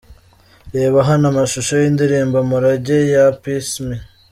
[0.75, 4.05] Reba hano amashusho y'indirimbo Umurage ya P Smith.